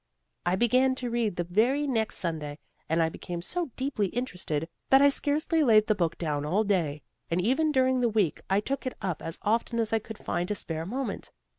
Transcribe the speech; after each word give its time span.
I 0.47 0.55
began 0.55 0.95
to 0.95 1.11
read 1.11 1.35
the 1.35 1.43
very 1.43 1.85
next 1.85 2.17
Sunday, 2.17 2.57
and 2.89 3.03
I 3.03 3.09
became 3.09 3.43
so 3.43 3.69
deeply 3.75 4.07
interested 4.07 4.67
that 4.89 4.99
I 4.99 5.09
scarcely 5.09 5.61
laid 5.63 5.85
the 5.85 5.93
book 5.93 6.17
down 6.17 6.43
all 6.43 6.63
day, 6.63 7.03
and 7.29 7.39
even 7.39 7.71
during 7.71 8.01
the 8.01 8.09
week 8.09 8.41
I 8.49 8.61
took 8.61 8.87
it 8.87 8.97
up 8.99 9.21
as 9.21 9.37
often 9.43 9.77
as 9.79 9.93
I 9.93 9.99
could 9.99 10.17
find 10.17 10.49
a 10.49 10.55
spare 10.55 10.87
moment. 10.87 11.29